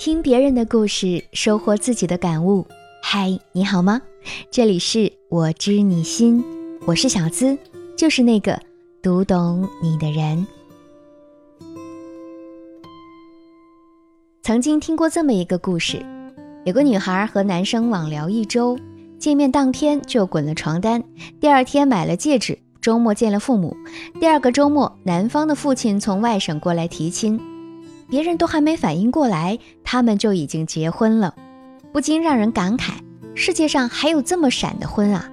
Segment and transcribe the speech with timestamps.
[0.00, 2.66] 听别人的故事，收获自己的感悟。
[3.02, 4.00] 嗨，你好吗？
[4.50, 6.42] 这里是我知你心，
[6.86, 7.58] 我是小资，
[7.98, 8.58] 就是那个
[9.02, 10.46] 读懂你的人。
[14.42, 16.02] 曾经听过这么一个故事，
[16.64, 18.78] 有个女孩和男生网聊一周，
[19.18, 21.04] 见面当天就滚了床单，
[21.38, 23.76] 第二天买了戒指，周末见了父母，
[24.18, 27.38] 第二个周末男方的父亲从外省过来提亲。
[28.10, 31.34] 别人都还没反应过来，他们就已经结婚了，
[31.92, 32.94] 不禁让人感慨：
[33.34, 35.30] 世界上还有这么闪的婚啊！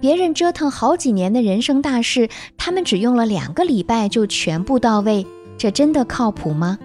[0.00, 5.24] 别人折腾好几年的人生大事，他们只用了两个礼拜就全部到位，
[5.56, 6.76] 这真的靠谱吗？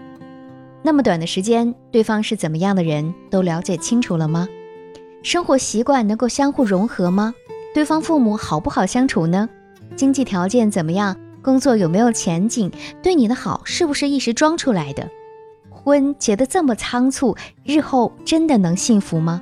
[0.84, 4.47] 那么短的时间，对方是怎么样的人都了解清楚了吗？
[5.23, 7.34] 生活习惯能够相互融合吗？
[7.73, 9.49] 对方父母好不好相处呢？
[9.95, 11.17] 经济条件怎么样？
[11.48, 12.70] 工作有没有前景？
[13.02, 15.10] 对你的好是不是一时装出来的？
[15.70, 19.42] 婚结得这么仓促，日后真的能幸福吗？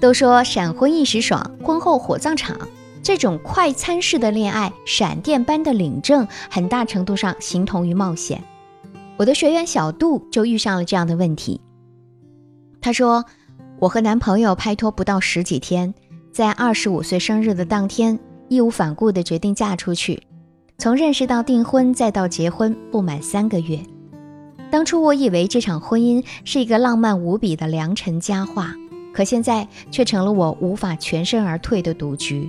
[0.00, 2.56] 都说闪婚一时爽，婚后火葬场。
[3.02, 8.42] 这种快餐式的恋爱，闪电般的领证，很大程度上形同于冒险。
[9.18, 11.60] 我的学员小杜就遇上了这样的问题。
[12.80, 13.26] 他说
[13.80, 15.92] ：“我和男朋友拍拖不到十几天，
[16.32, 18.18] 在二十五岁生日的当天。”
[18.50, 20.20] 义无反顾地决定嫁出去，
[20.76, 23.78] 从认识到订婚再到结婚不满三个月。
[24.72, 28.74] 当初我以为这场婚姻是一个浪漫无比的良辰佳话，
[29.12, 32.48] 可现在却成了我无法全身而退的赌局。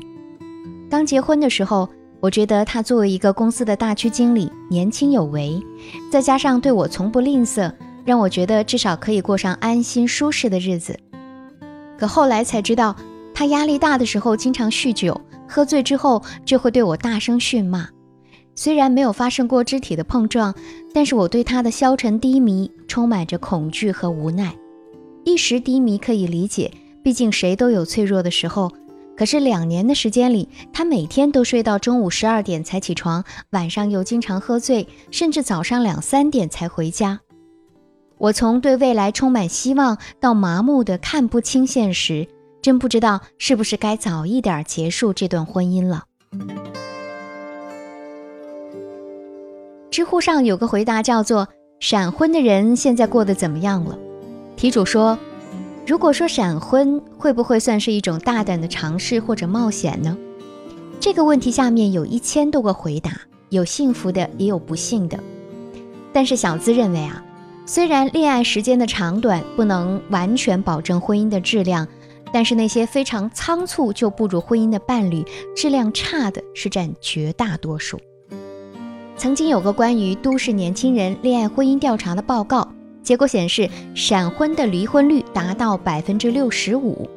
[0.89, 1.87] 刚结婚的时候，
[2.19, 5.61] 我觉得他作为一个公司的大区经理，年轻有为，
[6.11, 7.71] 再加上对我从不吝啬，
[8.03, 10.99] 让我觉得至少可以过上安心舒适的日子。
[11.95, 12.95] 可后来才知道，
[13.35, 15.21] 他压力大的时候经常酗酒。
[15.51, 17.89] 喝醉之后就会对我大声训骂，
[18.55, 20.55] 虽然没有发生过肢体的碰撞，
[20.93, 24.55] 但是我对他的消沉低迷充满着恐惧和无奈。
[25.25, 26.71] 一时低迷可以理解，
[27.03, 28.71] 毕竟谁都有脆弱的时候。
[29.17, 37.19] 可是两年的时间里，他每天都睡到中午十二点才起床，晚上又经常喝醉，甚至早上两三点才回家。
[38.17, 42.25] 我从对未来充满希望到麻木的看不清现实。
[42.61, 46.03] 真不知道是不是该早一点结束这段婚姻了。
[49.89, 51.47] 知乎上有个回答叫做
[51.81, 53.97] “闪婚的人现在过得怎么样了？”
[54.55, 55.17] 题主说
[55.85, 60.15] ：“如果说闪婚会不会算是一种大胆的尝试或者冒险呢？”
[61.01, 63.11] 这个问题下面有一千多个回答，
[63.49, 65.19] 有幸福的，也有不幸的。
[66.13, 67.23] 但是小资认为啊，
[67.65, 71.87] 虽然恋爱时间的长短不能完全保证婚姻的质量。
[72.33, 75.23] 但是那些非常仓促就步入婚姻的伴侣，
[75.55, 77.99] 质量差的是占绝大多数。
[79.17, 82.67] 曾经有个关于都市年轻人恋爱婚姻调查的报告，
[83.03, 87.07] 结果显示闪婚的离婚率达到百分之六十五。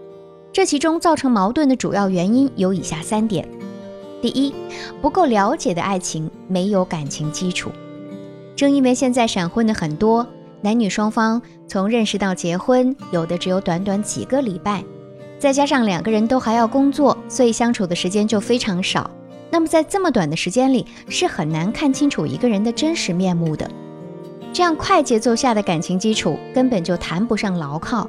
[0.52, 3.48] 这其中造成矛盾的主要原因有以下三点：
[4.20, 4.54] 第一，
[5.00, 7.70] 不够了解的爱情，没有感情基础。
[8.54, 10.26] 正因为现在闪婚的很多，
[10.60, 14.84] 男女双方从认识到结婚，有的只有短短几个礼拜。
[15.44, 19.10] 再加上两个人都还要工作，所以相处的时间就非常少。
[19.50, 23.70] 那么在这么短的时间里，是很难看清楚一个人的真实面目的。
[24.54, 28.08] 这样快节奏下的感情基础根本就谈不上牢靠。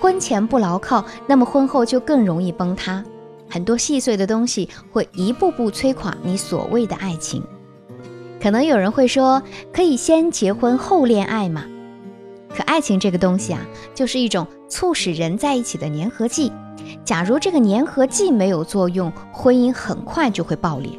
[0.00, 3.04] 婚前不牢靠，那么婚后就更容易崩塌。
[3.48, 7.44] 很多细碎的东西会一步步摧垮你所谓的爱情。
[8.42, 9.40] 可能有人会说，
[9.72, 11.64] 可以先结婚后恋爱嘛？
[12.52, 13.60] 可爱情这个东西啊，
[13.94, 16.50] 就是一种促使人在一起的粘合剂。
[17.04, 20.90] 假如这个粘合剂没有作用，婚姻很快就会爆裂。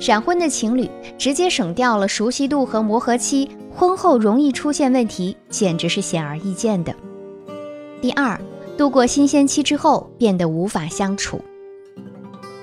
[0.00, 6.94] 闪婚的情侣直接省掉了熟悉度和磨合期，婚后容易出现问题，简直是显而易见的。
[8.00, 8.40] 第二，
[8.76, 11.40] 度过新鲜期之后变得无法相处。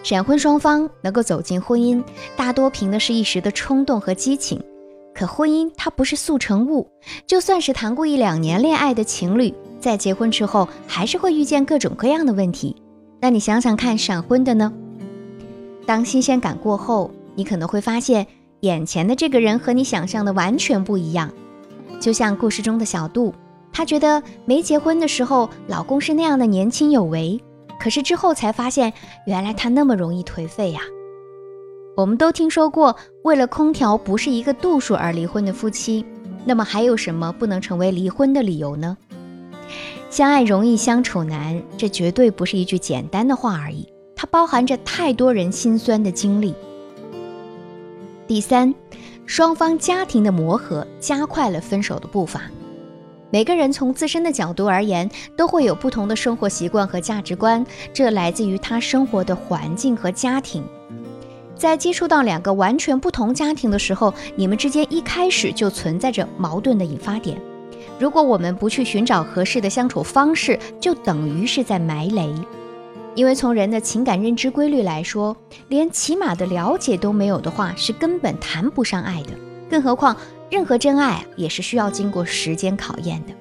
[0.02, 2.02] 闪婚双方能够走进婚姻，
[2.38, 4.64] 大多凭的是一时的冲动和激情。
[5.14, 6.90] 可婚姻它不是速成物，
[7.28, 9.54] 就算是谈过一两年恋爱的情侣。
[9.80, 12.76] 在结婚之后，还是会遇见各种各样的问题。
[13.22, 14.72] 那你想想看，闪婚的呢？
[15.86, 18.26] 当新鲜感过后，你可能会发现，
[18.62, 21.32] 眼前的这个人和你想象的完全不一样。
[22.00, 23.34] 就像故事中的小杜，
[23.72, 27.40] 她觉得没结婚的时候，老公是那样的年轻有为，
[27.80, 28.92] 可是之后才发现，
[29.28, 30.82] 原来他那么容易颓废呀。
[31.96, 36.06] 我们都听说过，为了空调不是一个度数而离婚的夫妻，
[36.44, 38.98] 那么还有什么不能成为离婚的理由呢？
[40.10, 46.54] 相爱容易相处难，这绝对不是一句简单的话而已，它包含着太多人心酸的经历。
[48.28, 48.74] 第三，
[49.26, 52.42] 双方家庭的磨合加快了分手的步伐。
[53.32, 60.64] 每个人从自身的角度而言，都会有不同的生活习惯和价值观，这来自于他生活的环境和家庭。
[61.56, 67.40] 在接触到两个完全不同家庭的时候，你们之间一开始就存在着矛盾的引发点。
[67.98, 72.34] 如果我们不去寻找合适的相处方式，就等于是在埋雷。
[73.16, 75.36] 因为从人的情感认知规律来说，
[75.70, 79.30] 连起码的了解都没有的话，是根本谈不上爱的。
[79.70, 80.16] 更何况，
[80.52, 83.34] 任何真爱也是需要经过时间考验的。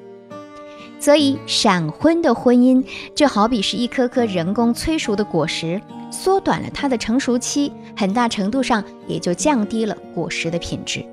[1.01, 2.83] 所以，闪婚的婚姻
[3.15, 11.05] 就好比是一颗颗人工催熟的果实，缩短了它的成熟期，很大程度上也就降低了果实的品质。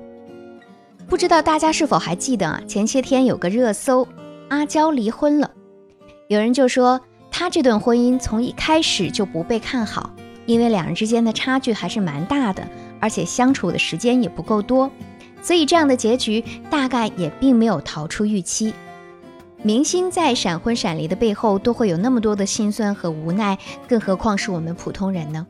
[1.12, 2.62] 不知道大家是否还记得啊？
[2.66, 4.08] 前些天有个热搜，
[4.48, 5.50] 阿娇离婚了，
[6.26, 6.98] 有人就说
[7.30, 10.10] 她这段婚姻从一开始就不被看好，
[10.46, 12.66] 因为两人之间的差距还是蛮大的，
[12.98, 14.90] 而且相处的时间也不够多，
[15.42, 18.72] 所以这样的结局大概也并没有逃出预期。
[19.62, 25.46] 明星在闪婚闪离的背后都会有那么多的心酸和无奈，更何况是我们普通人呢？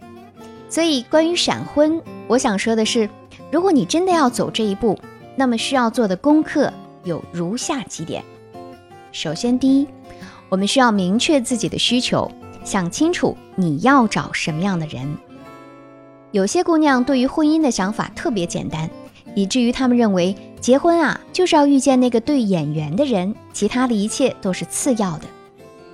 [0.69, 3.09] 所以关于闪婚，我想说的是，
[3.53, 4.99] 如果你真的要走这一步，
[5.37, 6.73] 那么需要做的功课
[7.05, 8.23] 有如下几点：
[9.13, 9.87] 首先，第一，
[10.49, 12.31] 我们需要明确自己的需求，
[12.65, 15.17] 想清楚你要找什么样的人。
[16.31, 18.89] 有些姑娘对于婚姻的想法特别简单。
[19.35, 25.25] 以至于她们认为结婚啊就是要遇见那个对眼缘的人，其他的一切都是次要的。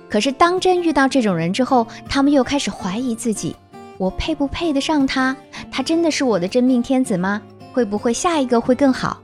[0.09, 3.55] 可是当真遇到这种人之后，她们又开始怀疑自己：
[3.97, 5.33] 我配不配得上他？
[5.71, 7.41] 他真的是我的真命天子吗？
[7.71, 9.21] 会不会下一个会更好？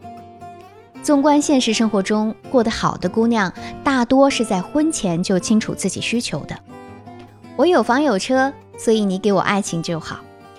[1.06, 3.54] 纵观现实生活中，过得好的姑娘
[3.84, 6.58] 大多是在婚前就清楚自己需求的。
[7.56, 10.18] 我有房有车，所以你给我爱情就好。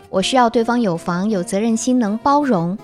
[0.09, 2.79] 我需要对方有房有责任心，能包容。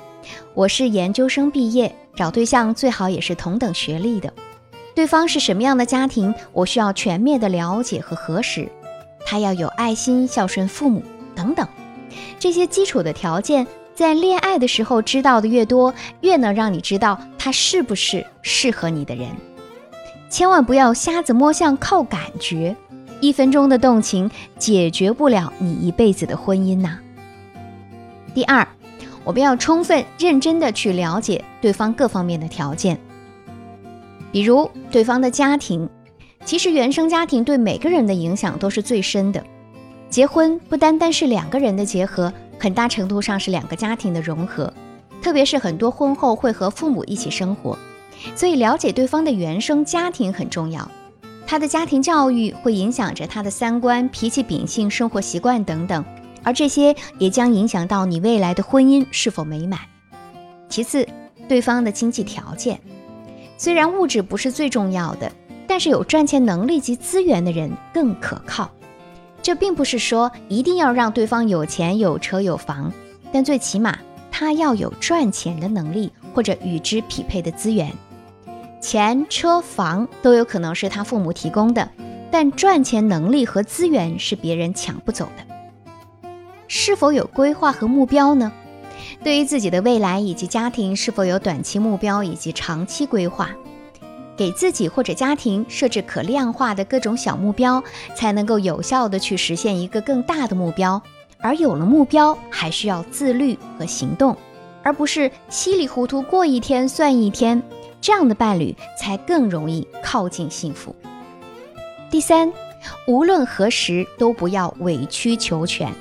[0.55, 4.33] 我是研究生毕业，找对象最好也是同等学历的。
[4.93, 8.69] 对方是什么样的家庭，我需要全面的了解和核实。
[9.25, 11.01] 他要有爱心、孝顺父母
[11.33, 11.65] 等等，
[12.41, 13.65] 这些基础的条件，
[13.95, 19.29] 在恋爱的时候知道的越多，越能让你知道他是不是适合你的人。
[20.31, 22.75] 千万不要瞎子摸象，靠感觉，
[23.21, 26.99] 一分钟的动情解决不了你一辈子的婚姻呐。
[28.35, 28.67] 第二。
[29.25, 32.99] 我们要充分认真的去了解对方各方面的条件，
[34.33, 35.89] 比如对方的家庭，
[36.45, 39.41] 其实原生家庭对每个人的影响都是最深的。
[40.11, 44.73] 结婚不单单是两个人的结合，很大程度上是两个家庭的融合，
[45.21, 47.77] 特别是很多婚后会和父母一起生活，
[48.37, 50.89] 所以了解对方的原生家庭很重要。
[51.45, 56.05] 他的家庭教育会影响着他的三观、脾气秉性、生活习惯等等。
[56.45, 59.81] 而这些也将影响到你未来的婚姻是否美满。
[60.69, 61.05] 其次，
[61.49, 62.81] 对方的经济条件，
[63.57, 65.33] 虽然物质不是最重要的，
[65.67, 68.71] 但是有赚钱能力及资源的人更可靠。
[69.43, 72.93] 这并不是说一定要让对方有钱有车有房，
[73.33, 73.99] 但最起码
[74.31, 77.93] 他要有赚钱的能力或者与之匹配的资源。
[78.81, 81.89] 钱、车、房都有可能是他父母提供的，
[82.31, 85.55] 但赚钱能力和资源是别人抢不走的。
[86.69, 88.51] 是否有规划和目标呢？
[89.23, 93.51] 对于自己的未来以及家庭，是否有短期目标以及长期规划？
[94.43, 97.81] 给自己或者家庭设置可量化的各种小目标，
[98.17, 101.01] 才能够有效的去实现一个更大的目标。
[101.39, 104.37] 而有了目标，还需要自律和行动，
[104.83, 107.63] 而不是稀里糊涂过一天算一天。
[108.01, 110.93] 这样的伴侣才更容易靠近幸福。
[112.11, 112.53] 第三，
[113.07, 115.95] 无论何时都不要委曲求全。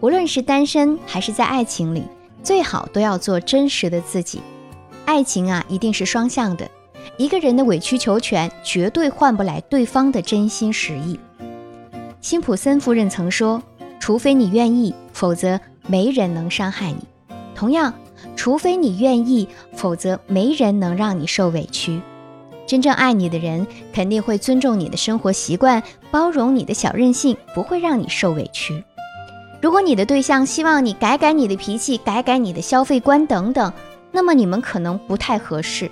[0.00, 2.02] 无论是单身还是在爱情里，
[2.42, 4.40] 最好都要做真实的自己。
[5.04, 6.68] 爱情啊，一定是双向的。
[7.16, 11.18] 一个人的委曲求全，绝对换不来对方的真心实意。
[12.20, 13.62] 辛普森夫人曾说
[14.00, 16.98] ：“除非你愿意，否则没人能伤害你。
[17.54, 17.92] 同样，
[18.34, 22.00] 除非你愿意，否则没人能让你受委屈。
[22.66, 28.82] 真正爱你的人，肯定会尊重你的生活习惯，包容你的小任性，不会让你受委屈。”
[29.60, 33.72] 如果你的对象希望你改改你的脾气，改改你的消费观等等，
[34.12, 35.90] 那么你们可能不太合适。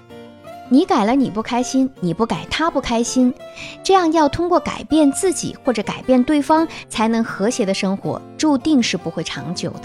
[0.73, 3.35] 你改了你不开心，你不改他不开心，
[3.83, 9.83] 这样要通过改变自己或者改变对方才能和谐的生活，注定是不会长久的。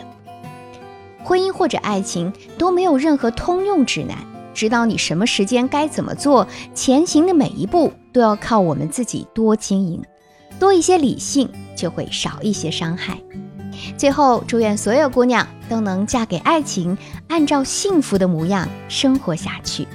[1.25, 4.17] 婚姻或者爱情都没有任何通用指南，
[4.53, 10.01] 指导你什么时间该怎么做，前行的每一步都要靠我们自己多经营，
[10.57, 13.19] 多一些理性，就会少一些伤害。
[13.97, 19.85] 最后，祝愿所有姑娘都能嫁给爱情，按照幸福的模样生活下去。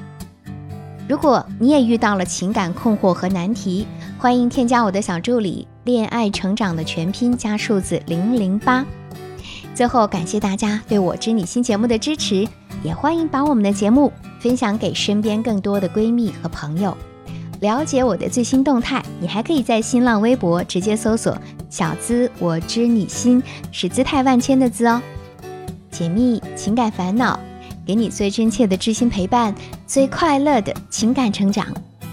[1.09, 3.87] 如果你也遇到了情感困惑和难题，
[4.18, 8.85] 欢迎添加我的小助理“恋爱成长”的全拼加数字零零八。
[9.75, 12.47] 最后，感谢大家对我知你心节目的支持，
[12.82, 16.97] 也欢迎把我们的节目分享给身边更多的闺蜜和朋友。
[17.61, 21.37] 了解我的最新动态，你还可以在新浪微博直接搜索
[21.68, 23.42] “小资我知你心”，
[23.73, 25.00] 是姿态万千的“资”哦。
[25.90, 27.38] 解密情感烦恼，
[27.84, 29.54] 给你最真切的知心陪伴，
[29.86, 31.66] 最快乐的情感成长。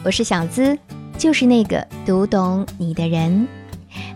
[0.04, 0.78] 我是小资，
[1.18, 3.48] 就是那个读懂你的人。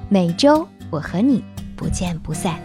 [0.10, 1.43] 每周我和你
[1.75, 2.60] 不见不散。